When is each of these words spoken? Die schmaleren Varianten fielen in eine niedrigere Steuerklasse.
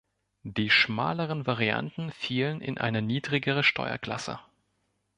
Die 0.47 0.71
schmaleren 0.71 1.45
Varianten 1.45 2.09
fielen 2.11 2.59
in 2.61 2.79
eine 2.79 3.03
niedrigere 3.03 3.61
Steuerklasse. 3.63 4.39